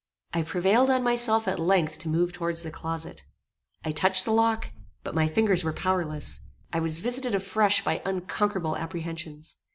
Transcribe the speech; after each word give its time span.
I 0.33 0.41
prevailed 0.41 0.89
on 0.89 1.03
myself 1.03 1.47
at 1.47 1.59
length 1.59 1.99
to 1.99 2.09
move 2.09 2.33
towards 2.33 2.63
the 2.63 2.71
closet. 2.71 3.23
I 3.85 3.91
touched 3.91 4.25
the 4.25 4.31
lock, 4.33 4.71
but 5.03 5.13
my 5.13 5.27
fingers 5.27 5.63
were 5.63 5.73
powerless; 5.73 6.39
I 6.73 6.79
was 6.79 6.97
visited 6.97 7.35
afresh 7.35 7.83
by 7.83 8.01
unconquerable 8.03 8.75
apprehensions. 8.75 9.57